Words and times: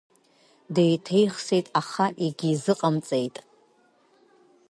Деиҭеихсит, 0.73 1.65
аха 1.79 2.05
егьизыҟамҵеит. 2.23 3.35